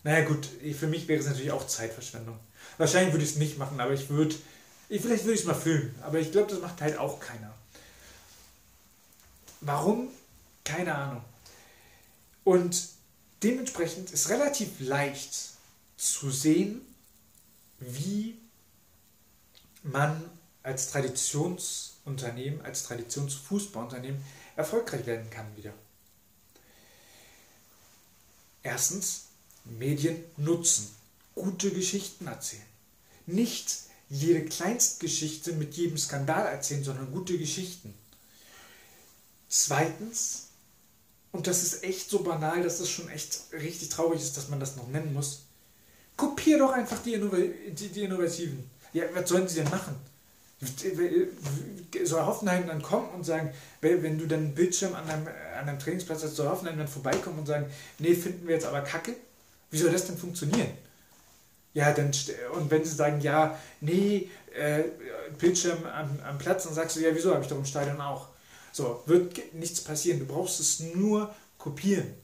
Naja 0.04 0.24
gut, 0.24 0.48
für 0.78 0.86
mich 0.86 1.08
wäre 1.08 1.20
es 1.20 1.26
natürlich 1.26 1.50
auch 1.50 1.66
Zeitverschwendung. 1.66 2.38
Wahrscheinlich 2.76 3.12
würde 3.12 3.24
ich 3.24 3.30
es 3.30 3.36
nicht 3.36 3.58
machen, 3.58 3.80
aber 3.80 3.94
ich 3.94 4.08
würde 4.10 4.34
vielleicht 4.88 5.24
würde 5.24 5.34
ich 5.34 5.40
es 5.40 5.46
mal 5.46 5.54
filmen, 5.54 5.94
aber 6.02 6.18
ich 6.18 6.32
glaube, 6.32 6.50
das 6.50 6.60
macht 6.60 6.80
halt 6.80 6.96
auch 6.96 7.20
keiner. 7.20 7.54
Warum? 9.60 10.08
Keine 10.64 10.94
Ahnung. 10.94 11.24
Und 12.44 12.88
dementsprechend 13.42 14.10
ist 14.10 14.28
relativ 14.30 14.80
leicht 14.80 15.36
zu 15.96 16.30
sehen, 16.30 16.80
wie 17.78 18.38
man 19.82 20.22
als 20.62 20.90
Traditionsunternehmen, 20.90 22.62
als 22.62 22.84
Traditionsfußballunternehmen 22.84 24.22
erfolgreich 24.56 25.06
werden 25.06 25.28
kann 25.30 25.56
wieder. 25.56 25.72
Erstens, 28.62 29.26
Medien 29.64 30.24
nutzen, 30.36 30.94
gute 31.34 31.70
Geschichten 31.70 32.26
erzählen. 32.26 32.62
Nicht 33.26 33.87
jede 34.10 34.44
Kleinstgeschichte 34.44 35.52
mit 35.52 35.74
jedem 35.74 35.98
Skandal 35.98 36.46
erzählen, 36.46 36.84
sondern 36.84 37.12
gute 37.12 37.36
Geschichten. 37.36 37.94
Zweitens, 39.48 40.48
und 41.32 41.46
das 41.46 41.62
ist 41.62 41.84
echt 41.84 42.08
so 42.10 42.20
banal, 42.20 42.62
dass 42.62 42.80
es 42.80 42.90
schon 42.90 43.08
echt 43.08 43.40
richtig 43.52 43.88
traurig 43.90 44.20
ist, 44.20 44.36
dass 44.36 44.48
man 44.48 44.60
das 44.60 44.76
noch 44.76 44.88
nennen 44.88 45.12
muss, 45.12 45.42
kopier 46.16 46.58
doch 46.58 46.72
einfach 46.72 47.02
die, 47.02 47.14
Innov 47.14 47.34
die, 47.34 47.88
die 47.88 48.02
Innovativen. 48.02 48.68
Ja, 48.92 49.04
was 49.14 49.28
sollen 49.28 49.46
sie 49.46 49.56
denn 49.56 49.70
machen? 49.70 49.94
Soll 52.04 52.26
Hoffenheim 52.26 52.66
dann 52.66 52.82
kommen 52.82 53.10
und 53.10 53.24
sagen, 53.24 53.52
wenn 53.80 54.18
du 54.18 54.26
dann 54.26 54.40
einen 54.40 54.54
Bildschirm 54.54 54.94
an 54.94 55.06
deinem, 55.06 55.28
an 55.58 55.66
deinem 55.66 55.78
Trainingsplatz 55.78 56.24
hast, 56.24 56.34
soll 56.34 56.48
Hoffenheim 56.48 56.78
dann 56.78 56.88
vorbeikommen 56.88 57.38
und 57.40 57.46
sagen, 57.46 57.66
nee, 57.98 58.14
finden 58.14 58.46
wir 58.46 58.54
jetzt 58.54 58.66
aber 58.66 58.80
kacke? 58.80 59.14
Wie 59.70 59.78
soll 59.78 59.92
das 59.92 60.06
denn 60.06 60.18
funktionieren? 60.18 60.70
Ja, 61.74 61.92
dann, 61.92 62.10
und 62.54 62.70
wenn 62.70 62.84
sie 62.84 62.94
sagen, 62.94 63.20
ja, 63.20 63.58
nee, 63.80 64.30
äh, 64.54 64.84
Bildschirm 65.38 65.84
am, 65.84 66.18
am 66.26 66.38
Platz, 66.38 66.64
dann 66.64 66.74
sagst 66.74 66.96
du, 66.96 67.00
ja, 67.00 67.14
wieso 67.14 67.32
habe 67.32 67.42
ich 67.42 67.48
doch 67.48 67.58
im 67.58 67.64
Stadion 67.64 68.00
auch. 68.00 68.28
So, 68.72 69.02
wird 69.06 69.54
nichts 69.54 69.80
passieren. 69.80 70.18
Du 70.18 70.26
brauchst 70.26 70.60
es 70.60 70.80
nur 70.80 71.34
kopieren. 71.58 72.14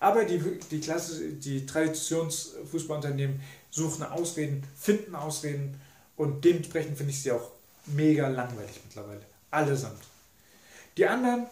Aber 0.00 0.24
die, 0.24 0.40
die, 0.70 0.80
Klasse, 0.80 1.20
die 1.32 1.66
Traditionsfußballunternehmen 1.66 3.40
suchen 3.70 4.02
Ausreden, 4.04 4.62
finden 4.76 5.14
Ausreden 5.14 5.80
und 6.16 6.44
dementsprechend 6.44 6.96
finde 6.96 7.12
ich 7.12 7.22
sie 7.22 7.32
auch 7.32 7.50
mega 7.86 8.28
langweilig 8.28 8.80
mittlerweile. 8.84 9.20
Allesamt. 9.50 10.02
Die 10.96 11.06
anderen, 11.06 11.46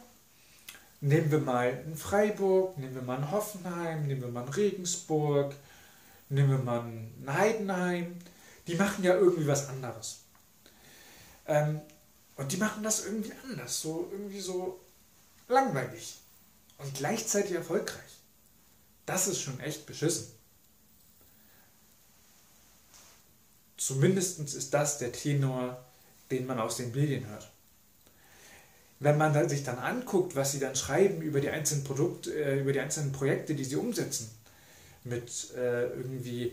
nehmen 1.01 1.31
wir 1.31 1.39
mal 1.39 1.83
in 1.87 1.97
Freiburg, 1.97 2.77
nehmen 2.79 2.95
wir 2.95 3.03
mal 3.03 3.19
in 3.19 3.31
Hoffenheim, 3.31 4.07
nehmen 4.07 4.23
wir 4.23 4.29
mal 4.29 4.45
in 4.47 4.53
Regensburg, 4.53 5.55
nehmen 6.29 6.51
wir 6.51 6.59
mal 6.59 6.87
in 6.87 7.33
Heidenheim, 7.33 8.17
die 8.67 8.75
machen 8.75 9.05
ja 9.05 9.15
irgendwie 9.15 9.47
was 9.47 9.69
anderes. 9.69 10.21
Ähm, 11.47 11.81
und 12.37 12.53
die 12.53 12.57
machen 12.59 12.83
das 12.83 13.05
irgendwie 13.05 13.33
anders, 13.45 13.81
so 13.81 14.09
irgendwie 14.13 14.41
so 14.41 14.81
langweilig 15.49 16.19
und 16.79 16.95
gleichzeitig 16.95 17.53
erfolgreich. 17.53 18.21
Das 19.07 19.27
ist 19.27 19.41
schon 19.41 19.59
echt 19.61 19.87
beschissen. 19.87 20.29
Zumindest 23.77 24.41
ist 24.41 24.75
das 24.75 24.99
der 24.99 25.13
Tenor, 25.13 25.83
den 26.31 26.47
man 26.47 26.61
aus 26.61 26.77
den 26.77 26.93
Medien 26.93 27.27
hört. 27.27 27.51
Wenn 29.01 29.17
man 29.17 29.49
sich 29.49 29.63
dann 29.63 29.79
anguckt, 29.79 30.37
was 30.37 30.53
sie 30.53 30.59
dann 30.59 30.77
schreiben 30.77 31.23
über 31.23 31.41
die 31.41 31.49
einzelnen 31.49 31.85
Produkte, 31.85 32.35
äh, 32.35 32.61
über 32.61 32.73
die 32.73 32.81
einzelnen 32.81 33.13
Projekte, 33.13 33.55
die 33.55 33.65
sie 33.65 33.77
umsetzen, 33.77 34.29
mit 35.05 35.55
äh, 35.57 35.87
irgendwie 35.89 36.53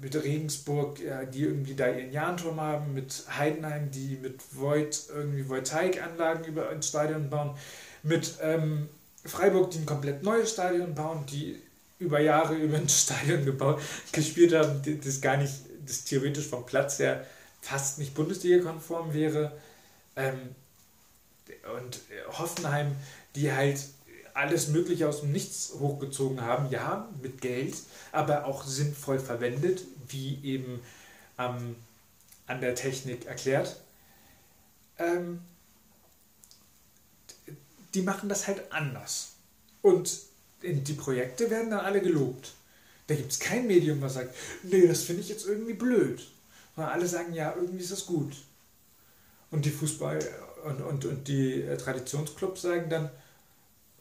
mit 0.00 0.14
Regensburg, 0.14 1.00
ja, 1.00 1.24
die 1.24 1.42
irgendwie 1.42 1.74
da 1.74 1.88
ihren 1.88 2.12
Jahrenturm 2.12 2.60
haben, 2.60 2.94
mit 2.94 3.24
Heidenheim, 3.36 3.90
die 3.90 4.16
mit 4.22 4.40
Void 4.52 5.04
irgendwie 5.08 5.48
Voltaikanlagen 5.48 6.44
über 6.44 6.70
ein 6.70 6.82
Stadion 6.82 7.28
bauen, 7.28 7.56
mit 8.02 8.38
ähm, 8.40 8.88
Freiburg, 9.24 9.70
die 9.70 9.78
ein 9.78 9.86
komplett 9.86 10.22
neues 10.22 10.52
Stadion 10.52 10.94
bauen, 10.94 11.26
die 11.26 11.60
über 11.98 12.20
Jahre 12.20 12.54
über 12.62 12.76
ein 12.76 12.88
Stadion 12.88 13.44
gebaut, 13.44 13.80
gespielt 14.12 14.54
haben, 14.54 14.80
das 15.02 15.20
gar 15.20 15.36
nicht, 15.36 15.54
das 15.86 16.04
theoretisch 16.04 16.46
vom 16.46 16.64
Platz 16.64 16.98
her 16.98 17.26
fast 17.60 17.98
nicht 17.98 18.14
Bundesliga-konform 18.14 19.12
wäre. 19.14 19.52
Ähm, 20.16 20.54
und 21.76 22.00
Hoffenheim, 22.38 22.94
die 23.34 23.52
halt 23.52 23.80
alles 24.34 24.68
Mögliche 24.68 25.08
aus 25.08 25.20
dem 25.20 25.32
Nichts 25.32 25.72
hochgezogen 25.78 26.40
haben, 26.42 26.68
ja, 26.70 27.08
mit 27.22 27.40
Geld, 27.40 27.74
aber 28.12 28.44
auch 28.44 28.64
sinnvoll 28.64 29.18
verwendet, 29.18 29.82
wie 30.08 30.38
eben 30.42 30.80
ähm, 31.38 31.76
an 32.46 32.60
der 32.60 32.74
Technik 32.74 33.26
erklärt. 33.26 33.80
Ähm, 34.98 35.40
die 37.94 38.02
machen 38.02 38.28
das 38.28 38.46
halt 38.48 38.72
anders. 38.72 39.34
Und 39.82 40.18
die 40.62 40.94
Projekte 40.94 41.50
werden 41.50 41.70
dann 41.70 41.80
alle 41.80 42.00
gelobt. 42.00 42.52
Da 43.06 43.14
gibt 43.14 43.30
es 43.30 43.38
kein 43.38 43.66
Medium, 43.66 44.00
was 44.00 44.14
sagt, 44.14 44.34
nee, 44.62 44.86
das 44.86 45.02
finde 45.02 45.22
ich 45.22 45.28
jetzt 45.28 45.46
irgendwie 45.46 45.74
blöd. 45.74 46.26
Sondern 46.74 46.92
alle 46.92 47.06
sagen, 47.06 47.34
ja, 47.34 47.54
irgendwie 47.54 47.84
ist 47.84 47.92
das 47.92 48.06
gut. 48.06 48.34
Und 49.50 49.64
die 49.64 49.70
Fußball- 49.70 50.24
und, 50.64 50.80
und, 50.80 51.04
und 51.04 51.28
die 51.28 51.62
äh, 51.62 51.76
Traditionsclubs 51.76 52.62
sagen 52.62 52.88
dann, 52.88 53.10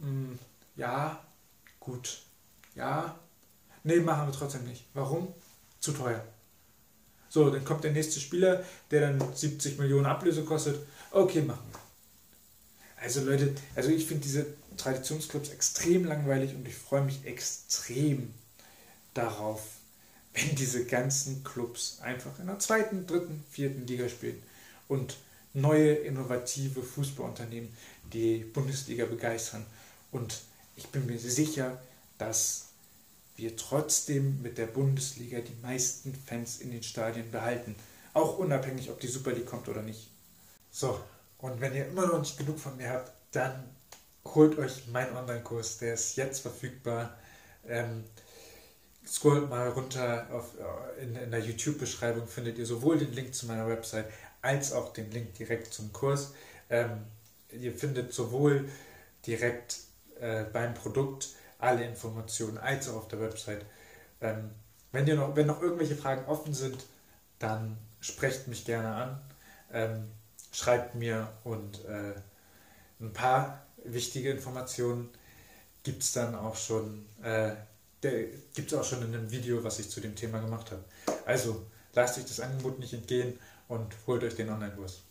mh, 0.04 0.10
hm, 0.10 0.40
ja, 0.76 1.24
gut, 1.80 2.22
ja, 2.76 3.18
nee, 3.84 4.00
machen 4.00 4.28
wir 4.28 4.34
trotzdem 4.34 4.66
nicht. 4.66 4.86
Warum? 4.94 5.34
Zu 5.80 5.92
teuer. 5.92 6.24
So, 7.30 7.50
dann 7.50 7.66
kommt 7.66 7.84
der 7.84 7.92
nächste 7.92 8.20
Spieler, 8.20 8.64
der 8.92 9.02
dann 9.02 9.36
70 9.36 9.80
Millionen 9.80 10.06
Ablöse 10.06 10.44
kostet. 10.44 10.80
Okay, 11.12 11.42
machen 11.42 11.66
wir. 11.72 11.80
Also 13.04 13.22
Leute, 13.22 13.54
also 13.76 13.90
ich 13.90 14.06
finde 14.06 14.24
diese 14.24 14.46
Traditionsclubs 14.78 15.50
extrem 15.50 16.06
langweilig 16.06 16.54
und 16.56 16.68
ich 16.68 16.76
freue 16.76 17.02
mich 17.02 17.26
extrem 17.26 18.34
darauf, 19.14 19.62
wenn 20.34 20.56
diese 20.56 20.86
ganzen 20.86 21.44
Clubs 21.44 22.00
einfach 22.02 22.40
in 22.40 22.48
der 22.48 22.60
zweiten, 22.60 23.06
dritten, 23.06 23.44
vierten 23.50 23.86
Liga 23.88 24.08
spielen 24.10 24.42
und 24.88 25.18
neue, 25.54 25.94
innovative 25.94 26.82
Fußballunternehmen 26.82 27.70
die 28.12 28.40
Bundesliga 28.40 29.06
begeistern. 29.06 29.66
Und 30.14 30.42
ich 30.76 30.88
bin 30.88 31.06
mir 31.06 31.20
sicher, 31.20 31.82
dass 32.18 32.68
wir 33.36 33.58
trotzdem 33.58 34.42
mit 34.42 34.58
der 34.58 34.68
Bundesliga 34.68 35.40
die 35.40 35.58
meisten 35.62 36.16
Fans 36.16 36.60
in 36.62 36.72
den 36.72 36.84
Stadien 36.84 37.32
behalten. 37.32 37.76
Auch 38.14 38.38
unabhängig, 38.38 38.90
ob 38.92 39.00
die 39.00 39.08
Super 39.08 39.32
League 39.32 39.48
kommt 39.48 39.68
oder 39.68 39.82
nicht. 39.82 40.12
So, 40.72 41.00
und 41.40 41.60
wenn 41.60 41.74
ihr 41.74 41.88
immer 41.88 42.08
noch 42.08 42.20
nicht 42.20 42.38
genug 42.38 42.60
von 42.60 42.78
mir 42.78 42.92
habt, 42.92 43.12
dann 43.32 43.70
holt 44.24 44.58
euch 44.58 44.88
meinen 44.88 45.18
Online-Kurs. 45.18 45.80
Der 45.80 45.96
ist 45.96 46.16
jetzt 46.16 46.42
verfügbar. 46.42 47.18
Ähm, 47.68 48.04
scrollt 49.06 49.50
mal 49.50 49.70
runter 49.70 50.28
auf, 50.32 50.54
äh, 50.60 51.04
in, 51.04 51.16
in 51.16 51.32
der 51.32 51.40
YouTube-Beschreibung, 51.40 52.28
findet 52.28 52.58
ihr 52.58 52.66
sowohl 52.66 53.00
den 53.00 53.14
Link 53.14 53.34
zu 53.34 53.48
meiner 53.48 53.68
Website 53.68 54.06
als 54.42 54.74
auch 54.74 54.94
den 54.94 55.12
Link 55.12 55.34
direkt 55.34 55.74
zum 55.74 55.92
Kurs. 55.92 56.34
Ähm, 56.70 57.04
ihr 57.52 57.74
findet 57.74 58.14
sowohl 58.14 58.70
direkt 59.26 59.80
äh, 60.20 60.44
beim 60.44 60.74
Produkt 60.74 61.30
alle 61.60 61.84
Informationen 61.86 62.58
als 62.58 62.90
auch 62.90 62.96
auf 62.96 63.08
der 63.08 63.20
Website. 63.20 63.66
Ähm, 64.22 64.52
wenn, 64.92 65.08
ihr 65.08 65.16
noch, 65.16 65.36
wenn 65.36 65.48
noch 65.48 65.62
irgendwelche 65.62 65.96
Fragen 65.96 66.26
offen 66.26 66.54
sind, 66.54 66.86
dann 67.40 67.78
sprecht 68.00 68.48
mich 68.48 68.66
gerne 68.66 68.94
an. 68.94 69.22
Ähm, 69.72 70.12
schreibt 70.52 70.96
mir 70.96 71.30
und 71.44 71.84
äh, 71.86 72.14
ein 73.00 73.12
paar 73.12 73.66
wichtige 73.84 74.30
Informationen 74.32 75.10
gibt 75.84 76.04
es 76.04 76.14
dann 76.14 76.36
auch 76.36 76.56
schon, 76.56 77.06
äh, 77.22 77.52
gibt 78.02 78.72
es 78.72 78.78
auch 78.78 78.84
schon 78.84 79.02
in 79.02 79.14
einem 79.14 79.32
Video, 79.32 79.64
was 79.64 79.80
ich 79.80 79.90
zu 79.90 80.00
dem 80.00 80.16
Thema 80.16 80.40
gemacht 80.40 80.72
habe. 80.72 80.84
Also 81.26 81.66
lasst 81.94 82.18
euch 82.18 82.26
das 82.26 82.40
Angebot 82.40 82.80
nicht 82.80 82.94
entgehen 82.94 83.40
und 83.68 83.94
holt 84.08 84.24
euch 84.24 84.36
den 84.36 84.50
Online-Kurs. 84.50 85.02